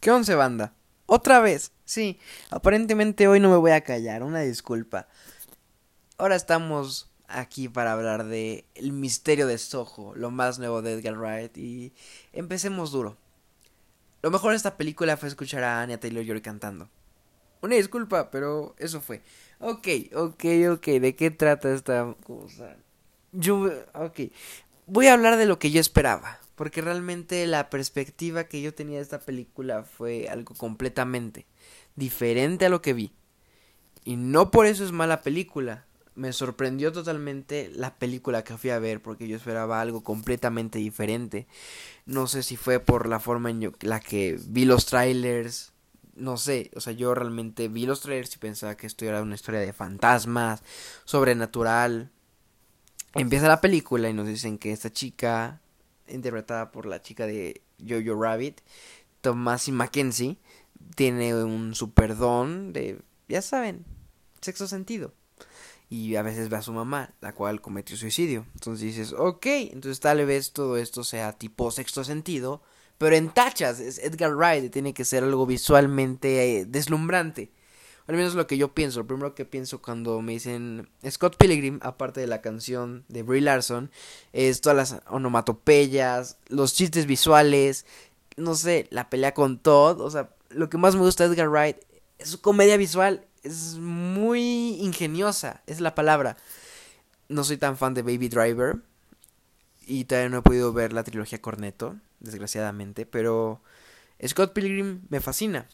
[0.00, 0.74] ¿Qué once banda?
[1.06, 1.72] Otra vez.
[1.84, 5.08] Sí, aparentemente hoy no me voy a callar, una disculpa.
[6.18, 11.18] Ahora estamos aquí para hablar de El misterio de Soho, lo más nuevo de Edgar
[11.18, 11.92] Wright y
[12.32, 13.16] empecemos duro.
[14.22, 16.88] Lo mejor de esta película fue escuchar a Anya Taylor-Joy cantando.
[17.60, 19.22] Una disculpa, pero eso fue.
[19.58, 22.76] Ok, ok, ok, ¿de qué trata esta cosa?
[23.32, 24.20] Yo, ok,
[24.88, 28.96] voy a hablar de lo que yo esperaba, porque realmente la perspectiva que yo tenía
[28.96, 31.46] de esta película fue algo completamente
[31.94, 33.12] diferente a lo que vi.
[34.04, 35.84] Y no por eso es mala película.
[36.14, 41.46] Me sorprendió totalmente la película que fui a ver porque yo esperaba algo completamente diferente.
[42.06, 45.72] No sé si fue por la forma en la que vi los trailers.
[46.16, 49.36] No sé, o sea, yo realmente vi los trailers y pensaba que esto era una
[49.36, 50.62] historia de fantasmas,
[51.04, 52.10] sobrenatural.
[53.14, 55.60] Empieza la película y nos dicen que esta chica,
[56.08, 58.60] interpretada por la chica de Jojo Rabbit,
[59.20, 60.38] Tomasi Mackenzie,
[60.94, 63.84] tiene un super don de, ya saben,
[64.40, 65.14] sexo sentido.
[65.90, 68.44] Y a veces ve a su mamá, la cual cometió suicidio.
[68.54, 72.62] Entonces dices, ok, entonces tal vez todo esto sea tipo sexto sentido,
[72.98, 77.52] pero en tachas, es Edgar Wright, tiene que ser algo visualmente eh, deslumbrante.
[78.08, 81.78] Al menos lo que yo pienso, lo primero que pienso cuando me dicen Scott Pilgrim,
[81.82, 83.90] aparte de la canción de Brie Larson,
[84.32, 87.86] es todas las onomatopeyas, los chistes visuales,
[88.36, 91.50] no sé, la pelea con Todd, o sea, lo que más me gusta de Edgar
[91.50, 91.76] Wright
[92.18, 93.24] es su comedia visual.
[93.42, 96.36] Es muy ingeniosa, es la palabra.
[97.28, 98.76] No soy tan fan de Baby Driver.
[99.86, 103.06] Y todavía no he podido ver la trilogía Corneto, desgraciadamente.
[103.06, 103.62] Pero
[104.26, 105.68] Scott Pilgrim me fascina.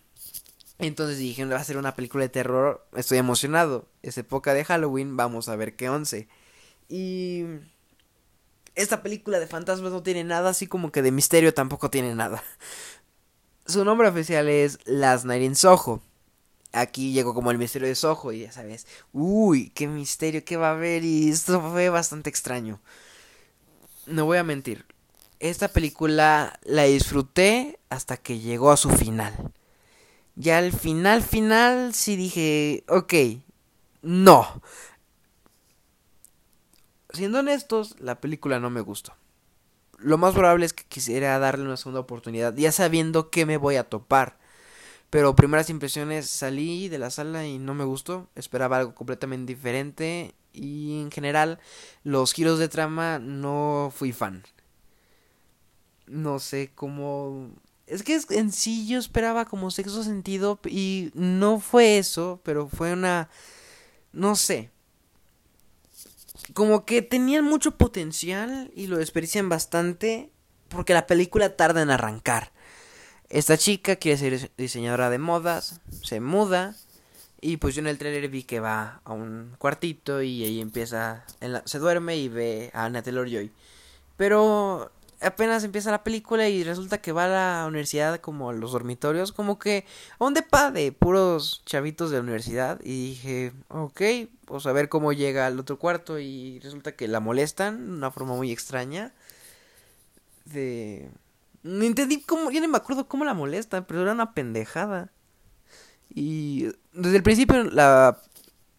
[0.79, 2.87] Entonces dije, va a ser una película de terror.
[2.95, 3.89] Estoy emocionado.
[4.03, 6.29] Es época de Halloween, vamos a ver qué once.
[6.89, 7.45] Y
[8.75, 12.43] esta película de fantasmas no tiene nada, así como que de misterio tampoco tiene nada.
[13.67, 16.03] Su nombre oficial es Last Night in Soho.
[16.73, 20.71] Aquí llegó como el misterio de Soho y ya sabes, uy, qué misterio, qué va
[20.71, 22.81] a haber y esto fue bastante extraño.
[24.07, 24.85] No voy a mentir,
[25.39, 29.53] esta película la disfruté hasta que llegó a su final.
[30.37, 33.15] Ya al final, final, sí dije, ok,
[34.03, 34.63] no.
[37.13, 39.15] Siendo honestos, la película no me gustó
[40.05, 43.77] lo más probable es que quisiera darle una segunda oportunidad, ya sabiendo que me voy
[43.77, 44.39] a topar.
[45.11, 50.35] Pero primeras impresiones salí de la sala y no me gustó, esperaba algo completamente diferente
[50.53, 51.61] y en general
[52.03, 54.43] los giros de trama no fui fan.
[56.07, 57.51] No sé cómo...
[57.87, 62.93] Es que en sí yo esperaba como sexo sentido y no fue eso, pero fue
[62.93, 63.29] una...
[64.13, 64.71] No sé,
[66.53, 70.31] como que tenían mucho potencial y lo desperdician bastante
[70.69, 72.53] porque la película tarda en arrancar.
[73.31, 76.77] Esta chica quiere ser diseñadora de modas, se muda
[77.41, 81.25] y pues yo en el trailer vi que va a un cuartito y ahí empieza,
[81.65, 83.51] se duerme y ve a Anna Taylor-Joy.
[84.17, 84.93] Pero
[85.25, 89.33] apenas empieza la película y resulta que va a la universidad como a los dormitorios,
[89.33, 89.85] como que
[90.19, 94.03] a un depa de puros chavitos de la universidad y dije, ok,
[94.45, 98.11] pues a ver cómo llega al otro cuarto y resulta que la molestan de una
[98.11, 99.13] forma muy extraña.
[100.45, 101.11] De...
[101.63, 105.11] No entendí cómo, ya no me acuerdo cómo la molestan, pero era una pendejada.
[106.11, 108.21] Y desde el principio la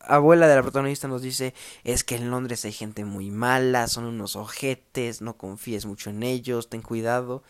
[0.08, 4.06] abuela de la protagonista nos dice es que en Londres hay gente muy mala, son
[4.06, 7.44] unos ojetes, no confíes mucho en ellos, ten cuidado.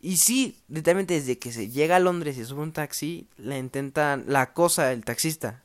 [0.00, 4.24] Y sí, literalmente desde que se llega a Londres y sube un taxi, la intentan,
[4.26, 5.62] la cosa el taxista.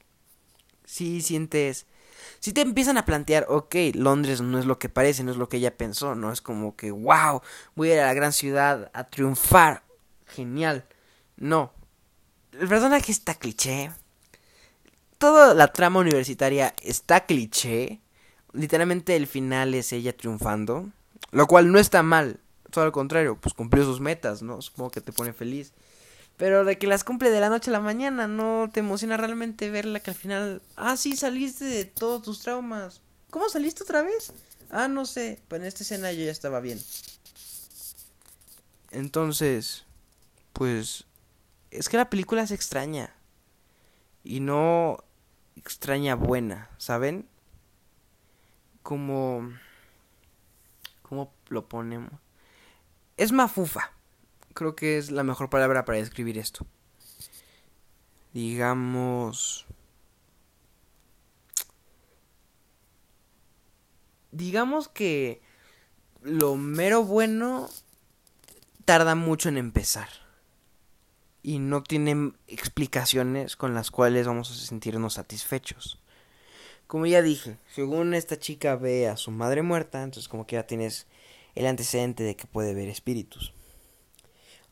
[0.85, 1.85] Sí sientes,
[2.39, 5.49] si te empiezan a plantear, ok, Londres no es lo que parece, no es lo
[5.49, 7.41] que ella pensó, no es como que, wow,
[7.75, 9.83] voy a ir a la gran ciudad a triunfar,
[10.27, 10.85] genial.
[11.37, 11.73] No,
[12.59, 13.91] el personaje está cliché,
[15.17, 17.99] toda la trama universitaria está cliché.
[18.53, 20.89] Literalmente el final es ella triunfando.
[21.31, 22.39] Lo cual no está mal.
[22.71, 24.61] Todo al contrario, pues cumplió sus metas, ¿no?
[24.61, 25.73] Supongo que te pone feliz.
[26.37, 29.69] Pero de que las cumple de la noche a la mañana, no te emociona realmente
[29.69, 30.61] verla que al final.
[30.75, 33.01] Ah, sí, saliste de todos tus traumas.
[33.29, 34.33] ¿Cómo saliste otra vez?
[34.69, 35.39] Ah, no sé.
[35.47, 36.81] Pues en esta escena yo ya estaba bien.
[38.91, 39.85] Entonces,
[40.53, 41.05] pues.
[41.71, 43.14] Es que la película es extraña.
[44.25, 45.03] Y no
[45.55, 47.29] extraña buena, ¿saben?
[48.81, 49.53] Como...
[51.03, 52.11] ¿Cómo lo ponemos?
[53.17, 53.91] Es mafufa.
[54.55, 56.65] Creo que es la mejor palabra para describir esto.
[58.33, 59.67] Digamos...
[64.31, 65.41] Digamos que
[66.23, 67.69] lo mero bueno
[68.85, 70.24] tarda mucho en empezar.
[71.45, 75.99] Y no tienen explicaciones con las cuales vamos a sentirnos satisfechos.
[76.87, 80.65] Como ya dije, según esta chica ve a su madre muerta, entonces como que ya
[80.65, 81.05] tienes
[81.53, 83.53] el antecedente de que puede ver espíritus.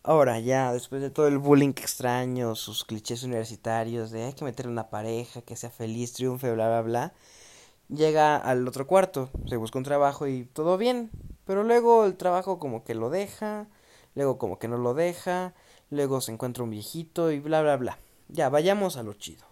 [0.02, 4.72] Ahora, ya después de todo el bullying extraño, sus clichés universitarios de hay que meterle
[4.72, 7.14] una pareja, que sea feliz, triunfe, bla, bla, bla,
[7.88, 11.12] llega al otro cuarto, se busca un trabajo y todo bien,
[11.46, 13.68] pero luego el trabajo como que lo deja,
[14.16, 15.54] luego como que no lo deja,
[15.90, 17.98] luego se encuentra un viejito y bla, bla, bla.
[18.30, 19.46] Ya, vayamos a lo chido.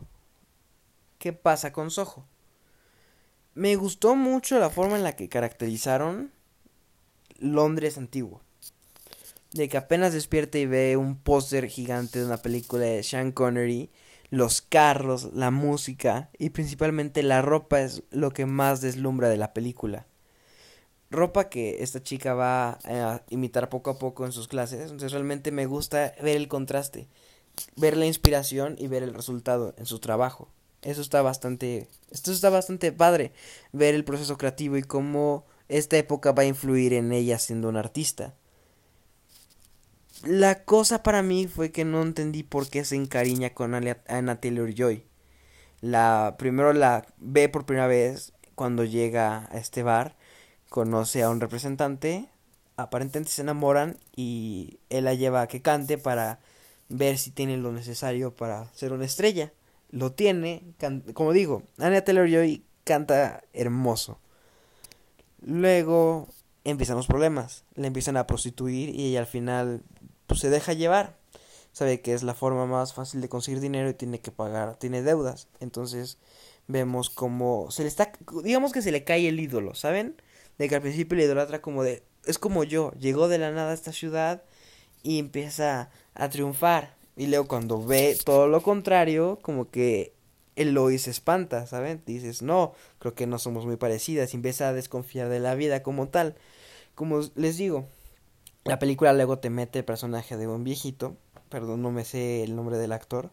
[1.18, 2.26] ¿Qué pasa con Soho?
[3.54, 6.32] Me gustó mucho la forma en la que caracterizaron
[7.40, 8.42] Londres antiguo
[9.54, 13.90] de que apenas despierta y ve un póster gigante de una película de Sean Connery,
[14.30, 19.54] los carros, la música y principalmente la ropa es lo que más deslumbra de la
[19.54, 20.08] película.
[21.12, 25.52] Ropa que esta chica va a imitar poco a poco en sus clases, entonces realmente
[25.52, 27.08] me gusta ver el contraste,
[27.76, 30.48] ver la inspiración y ver el resultado en su trabajo.
[30.82, 33.34] Eso está bastante, esto está bastante padre,
[33.74, 37.82] ver el proceso creativo y cómo esta época va a influir en ella siendo una
[37.82, 38.34] artista.
[40.24, 44.74] La cosa para mí fue que no entendí por qué se encariña con Anna Taylor
[44.74, 45.04] Joy.
[45.82, 50.16] La primero la ve por primera vez cuando llega a este bar,
[50.72, 52.30] conoce a un representante,
[52.78, 56.40] aparentemente se enamoran y él la lleva a que cante para
[56.88, 59.52] ver si tiene lo necesario para ser una estrella.
[59.90, 60.64] Lo tiene,
[61.14, 64.18] como digo, Anna Taylor Joy canta hermoso.
[65.42, 66.30] Luego
[66.64, 69.84] empiezan los problemas, le empiezan a prostituir y ella al final
[70.26, 71.18] pues se deja llevar.
[71.74, 75.02] Sabe que es la forma más fácil de conseguir dinero y tiene que pagar, tiene
[75.02, 75.50] deudas.
[75.60, 76.18] Entonces
[76.68, 80.16] vemos como se le está, digamos que se le cae el ídolo, ¿saben?
[80.58, 83.72] De que al principio le idolatra como de, es como yo, llegó de la nada
[83.72, 84.44] a esta ciudad
[85.04, 86.96] y empieza a triunfar.
[87.16, 90.14] Y luego cuando ve todo lo contrario, como que
[90.56, 92.02] Eloy se espanta, ¿saben?
[92.06, 94.34] Dices, no, creo que no somos muy parecidas.
[94.34, 96.36] Y empieza a desconfiar de la vida como tal.
[96.96, 97.88] Como les digo,
[98.64, 101.18] la película luego te mete el personaje de un viejito,
[101.50, 103.32] perdón, no me sé el nombre del actor.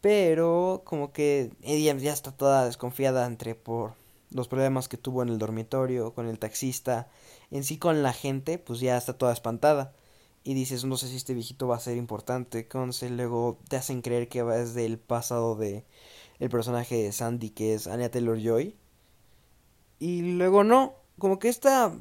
[0.00, 3.94] Pero como que ella ya está toda desconfiada entre por
[4.32, 7.08] los problemas que tuvo en el dormitorio, con el taxista,
[7.50, 9.94] en sí con la gente, pues ya está toda espantada.
[10.44, 12.60] Y dices, no sé si este viejito va a ser importante.
[12.60, 15.84] Entonces luego te hacen creer que va desde el pasado de
[16.40, 18.76] el personaje de Sandy, que es Anya Taylor Joy.
[20.00, 21.96] Y luego no, como que esta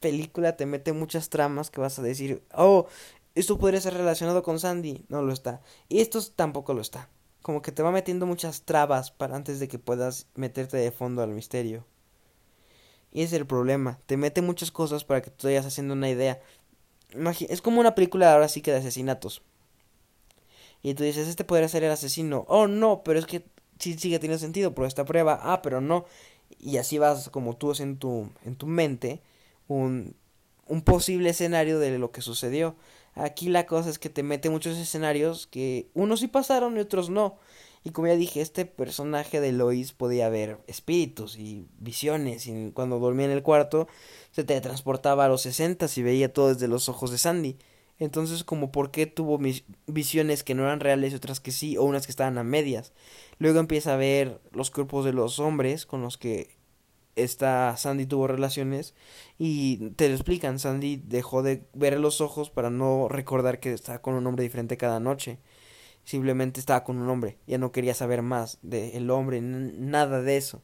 [0.00, 2.86] película te mete muchas tramas que vas a decir, oh,
[3.34, 5.62] esto podría ser relacionado con Sandy, no lo está.
[5.88, 7.08] Y esto tampoco lo está.
[7.44, 11.22] Como que te va metiendo muchas trabas para antes de que puedas meterte de fondo
[11.22, 11.84] al misterio.
[13.12, 16.40] Y es el problema, te mete muchas cosas para que tú vayas haciendo una idea.
[17.50, 19.42] es como una película ahora sí que de asesinatos.
[20.82, 22.46] Y tú dices, este podría ser el asesino.
[22.48, 23.44] Oh, no, pero es que
[23.78, 25.38] sí sigue teniendo sentido por esta prueba.
[25.42, 26.06] Ah, pero no.
[26.58, 29.20] Y así vas como tú en tu, en tu mente
[29.68, 30.16] un,
[30.66, 32.74] un posible escenario de lo que sucedió.
[33.14, 37.10] Aquí la cosa es que te mete muchos escenarios que unos sí pasaron y otros
[37.10, 37.38] no.
[37.84, 42.46] Y como ya dije, este personaje de Lois podía ver espíritus y visiones.
[42.46, 43.88] Y cuando dormía en el cuarto,
[44.30, 47.58] se te transportaba a los sesentas y veía todo desde los ojos de Sandy.
[47.98, 49.38] Entonces, como por qué tuvo
[49.86, 52.92] visiones que no eran reales y otras que sí, o unas que estaban a medias.
[53.38, 56.56] Luego empieza a ver los cuerpos de los hombres con los que
[57.16, 58.94] esta Sandy tuvo relaciones
[59.38, 64.00] y te lo explican, Sandy dejó de ver los ojos para no recordar que estaba
[64.00, 65.38] con un hombre diferente cada noche.
[66.04, 70.62] Simplemente estaba con un hombre, ya no quería saber más del hombre, nada de eso.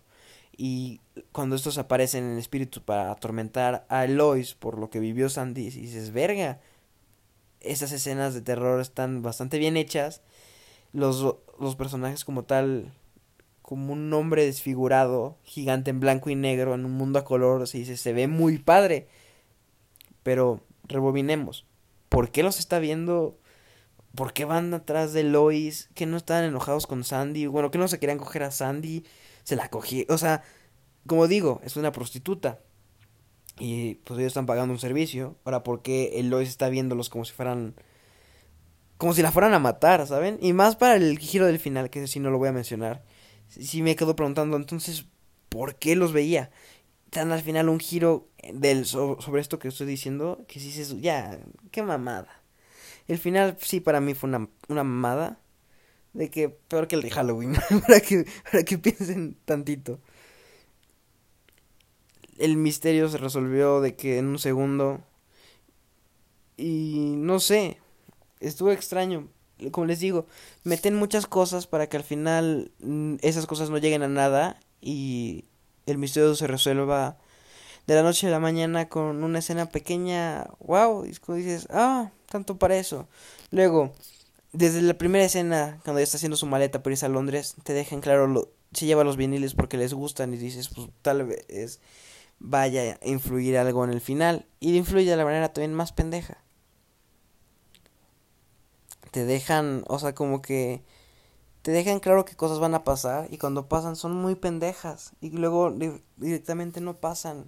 [0.56, 1.00] Y
[1.32, 5.70] cuando estos aparecen en espíritu para atormentar a Elois por lo que vivió Sandy, y
[5.70, 6.60] dices, verga,
[7.60, 10.22] esas escenas de terror están bastante bien hechas.
[10.92, 12.92] Los, los personajes como tal
[13.70, 17.78] como un hombre desfigurado, gigante en blanco y negro, en un mundo a color, se
[17.78, 19.06] dice, se ve muy padre.
[20.24, 21.66] Pero rebobinemos.
[22.08, 23.38] ¿Por qué los está viendo?
[24.16, 25.88] ¿Por qué van atrás de Lois?
[25.94, 27.46] ¿Que no están enojados con Sandy?
[27.46, 29.04] Bueno, que no se querían coger a Sandy.
[29.44, 30.04] Se la cogí.
[30.08, 30.42] O sea,
[31.06, 32.58] como digo, es una prostituta.
[33.60, 35.36] Y pues ellos están pagando un servicio.
[35.44, 37.76] Ahora, ¿por qué el Lois está viéndolos como si fueran...
[38.98, 40.38] Como si la fueran a matar, ¿saben?
[40.42, 43.04] Y más para el giro del final, que si no lo voy a mencionar
[43.50, 45.06] sí me quedo preguntando, entonces,
[45.48, 46.50] ¿por qué los veía?
[47.10, 51.40] Tan al final un giro del, sobre esto que estoy diciendo, que sí dices, ya,
[51.72, 52.42] qué mamada.
[53.08, 55.40] El final sí para mí fue una, una mamada.
[56.12, 57.54] De que peor que el de Halloween,
[57.86, 60.00] para, que, para que piensen tantito.
[62.38, 65.00] El misterio se resolvió de que en un segundo.
[66.56, 67.78] Y no sé.
[68.40, 69.28] estuvo extraño.
[69.70, 70.26] Como les digo,
[70.64, 75.44] meten muchas cosas para que al final mm, esas cosas no lleguen a nada y
[75.86, 77.18] el misterio se resuelva
[77.86, 80.46] de la noche a la mañana con una escena pequeña.
[80.60, 81.04] ¡Wow!
[81.04, 83.08] Y dices, ah, tanto para eso.
[83.50, 83.92] Luego,
[84.52, 87.72] desde la primera escena, cuando ya está haciendo su maleta para irse a Londres, te
[87.72, 91.80] dejan claro, lo, se lleva los viniles porque les gustan y dices, pues tal vez
[92.38, 94.46] vaya a influir algo en el final.
[94.60, 96.38] Y influye de la manera también más pendeja.
[99.10, 100.82] Te dejan, o sea, como que
[101.62, 105.30] te dejan claro que cosas van a pasar y cuando pasan son muy pendejas y
[105.30, 105.74] luego
[106.16, 107.46] directamente no pasan.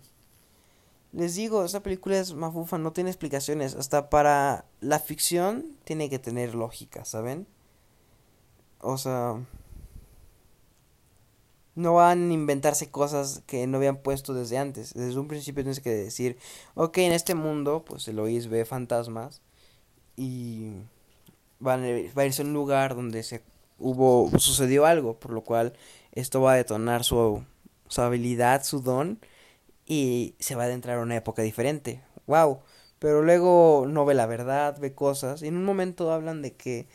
[1.12, 3.74] Les digo, esta película es mafufa, no tiene explicaciones.
[3.74, 7.46] Hasta para la ficción tiene que tener lógica, ¿saben?
[8.80, 9.36] O sea,
[11.74, 14.94] no van a inventarse cosas que no habían puesto desde antes.
[14.94, 16.38] Desde un principio tienes que decir,
[16.74, 19.42] ok, en este mundo, pues Eloís ve fantasmas
[20.16, 20.72] y
[21.66, 23.42] va a irse a un lugar donde se
[23.78, 25.72] hubo, sucedió algo, por lo cual
[26.12, 27.44] esto va a detonar su,
[27.88, 29.18] su habilidad, su don
[29.86, 32.02] y se va a adentrar a una época diferente.
[32.26, 32.60] Wow.
[32.98, 36.86] Pero luego no ve la verdad, ve cosas y en un momento hablan de que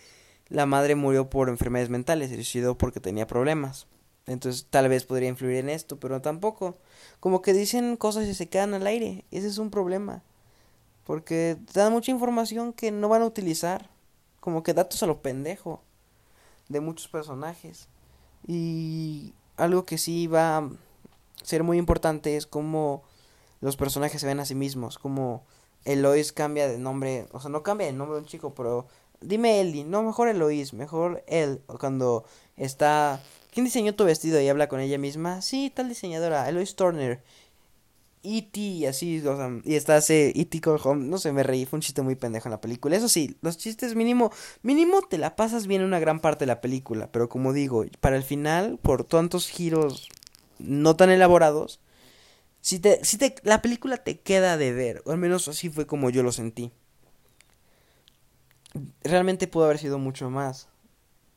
[0.49, 3.87] la madre murió por enfermedades mentales, suicidó porque tenía problemas.
[4.25, 6.77] Entonces tal vez podría influir en esto, pero tampoco.
[7.19, 9.25] Como que dicen cosas y se quedan al aire.
[9.31, 10.23] Ese es un problema.
[11.05, 13.89] Porque dan mucha información que no van a utilizar.
[14.47, 15.81] Como que datos a lo pendejo.
[16.69, 17.89] De muchos personajes.
[18.47, 20.69] Y algo que sí va a
[21.43, 23.03] ser muy importante es cómo
[23.59, 24.99] los personajes se ven a sí mismos.
[24.99, 25.43] Como
[25.83, 27.27] Elois cambia de nombre.
[27.33, 28.87] O sea, no cambia de nombre un chico, pero...
[29.19, 31.61] Dime Ellie, no, mejor Elois, mejor él.
[31.77, 32.23] Cuando
[32.55, 33.19] está
[33.51, 34.39] ¿Quién diseñó tu vestido?
[34.39, 35.41] Y habla con ella misma.
[35.41, 37.21] Sí, tal diseñadora, Eloise Turner.
[38.27, 38.87] E.T.
[38.87, 40.61] así, o sea, y está ese E.T.
[40.83, 42.95] Home, no sé, me reí, fue un chiste muy pendejo en la película.
[42.95, 44.31] Eso sí, los chistes mínimo,
[44.61, 48.17] mínimo te la pasas bien una gran parte de la película, pero como digo, para
[48.17, 50.09] el final, por tantos giros
[50.59, 51.79] no tan elaborados,
[52.61, 55.87] si te, si te, la película te queda de ver, o al menos así fue
[55.87, 56.71] como yo lo sentí.
[59.03, 60.67] Realmente pudo haber sido mucho más.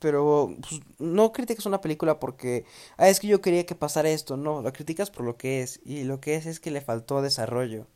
[0.00, 2.64] Pero pues, no criticas una película porque,
[2.96, 5.80] ah, es que yo quería que pasara esto, no, la criticas por lo que es.
[5.84, 7.86] Y lo que es es que le faltó desarrollo.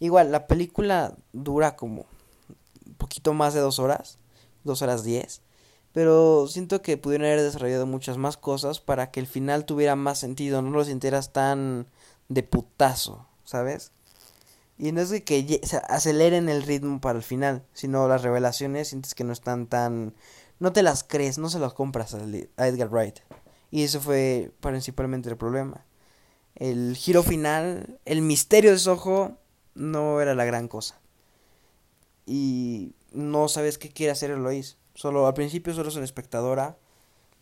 [0.00, 2.06] Igual, la película dura como
[2.86, 4.18] un poquito más de dos horas,
[4.64, 5.40] dos horas diez.
[5.92, 10.18] Pero siento que pudieron haber desarrollado muchas más cosas para que el final tuviera más
[10.18, 11.86] sentido, no lo sintieras tan
[12.28, 13.92] de putazo, ¿sabes?
[14.76, 19.14] Y no es de que aceleren el ritmo para el final, sino las revelaciones sientes
[19.14, 20.14] que no están tan
[20.58, 23.18] no te las crees, no se las compras a Edgar Wright.
[23.70, 25.84] Y eso fue principalmente el problema.
[26.54, 29.36] El giro final, el misterio de Soho
[29.74, 31.00] no era la gran cosa.
[32.24, 34.78] Y no sabes qué quiere hacer Eloís.
[34.94, 36.78] Solo al principio solo es una espectadora.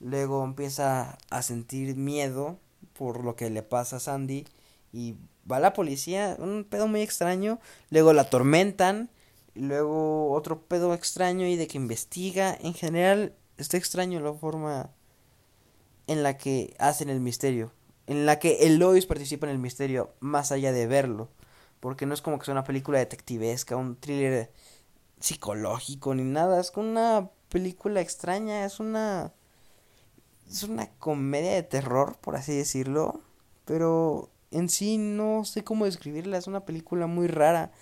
[0.01, 2.59] Luego empieza a sentir miedo
[2.95, 4.47] por lo que le pasa a Sandy.
[4.93, 5.17] Y
[5.51, 7.61] va la policía, un pedo muy extraño.
[7.91, 9.11] Luego la atormentan
[9.55, 12.57] luego otro pedo extraño y de que investiga.
[12.61, 14.91] En general está extraño la forma
[16.07, 17.73] en la que hacen el misterio.
[18.07, 21.29] En la que Elois participa en el misterio más allá de verlo.
[21.81, 24.53] Porque no es como que sea una película detectivesca, un thriller
[25.21, 26.61] psicológico ni nada.
[26.61, 29.33] Es una película extraña, es una...
[30.49, 33.23] Es una comedia de terror, por así decirlo.
[33.65, 36.39] Pero en sí no sé cómo describirla.
[36.39, 37.73] Es una película muy rara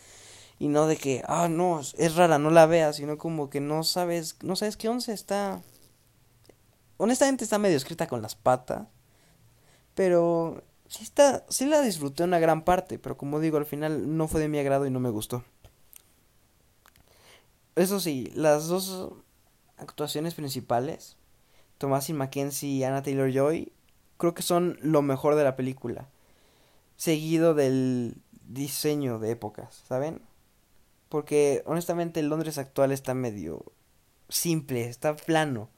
[0.59, 3.83] y no de que, ah, no, es rara, no la veas, sino como que no
[3.83, 5.63] sabes, no sabes qué once está.
[6.99, 8.87] Honestamente está medio escrita con las patas,
[9.95, 14.29] pero sí está, sí la disfruté una gran parte, pero como digo, al final no
[14.29, 15.45] fue de mi agrado y no me gustó.
[17.75, 19.13] Eso sí, las dos
[19.79, 21.17] actuaciones principales,
[21.79, 23.73] Thomasin Mackenzie y Anna Taylor Joy,
[24.19, 26.11] creo que son lo mejor de la película.
[27.01, 30.21] Seguido del diseño de épocas, ¿saben?
[31.09, 33.65] Porque honestamente Londres actual está medio
[34.29, 35.71] simple, está plano.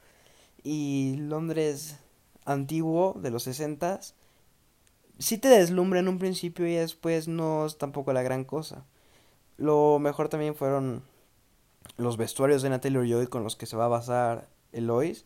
[0.65, 2.01] Y Londres
[2.45, 4.01] antiguo de los 60
[5.21, 8.85] sí te deslumbra en un principio y después no es tampoco la gran cosa.
[9.59, 11.05] Lo mejor también fueron
[11.99, 15.25] los vestuarios de Natalie Joy con los que se va a basar Elois.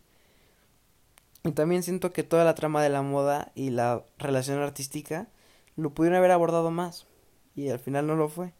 [1.43, 5.29] Y también siento que toda la trama de la moda y la relación artística
[5.77, 7.07] lo pudieron haber abordado más.
[7.55, 8.53] Y al final no lo fue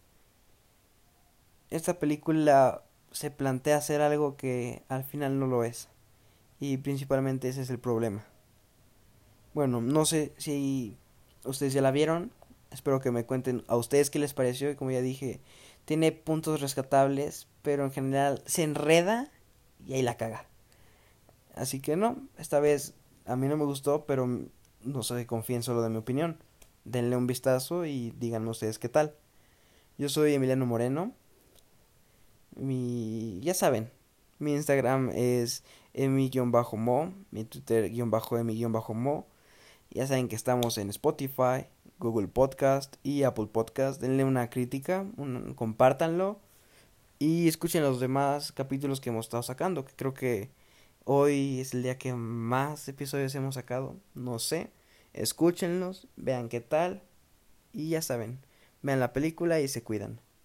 [1.69, 5.89] esta película se plantea hacer algo que al final no lo es.
[6.59, 8.25] Y principalmente ese es el problema.
[9.53, 10.97] Bueno, no sé si
[11.43, 12.31] ustedes ya la vieron.
[12.71, 14.69] Espero que me cuenten a ustedes qué les pareció.
[14.69, 15.41] Y como ya dije,
[15.85, 19.31] tiene puntos rescatables, pero en general se enreda
[19.85, 20.45] y ahí la caga.
[21.55, 22.93] Así que no, esta vez
[23.25, 24.27] a mí no me gustó, pero
[24.81, 26.37] no sé, confíen solo de mi opinión.
[26.87, 29.13] Denle un vistazo y díganme ustedes qué tal.
[29.97, 31.13] Yo soy Emiliano Moreno.
[32.55, 33.91] Mi, ya saben,
[34.39, 39.27] mi Instagram es emi-mo, mi Twitter-emi-mo.
[39.91, 41.65] Ya saben que estamos en Spotify,
[41.99, 43.99] Google Podcast y Apple Podcast.
[44.01, 46.39] Denle una crítica, un, compártanlo
[47.19, 50.51] y escuchen los demás capítulos que hemos estado sacando, que creo que
[51.03, 54.71] hoy es el día que más episodios hemos sacado, no sé.
[55.17, 57.03] Escúchenlos, vean qué tal
[57.73, 58.39] y ya saben,
[58.81, 60.21] vean la película y se cuidan.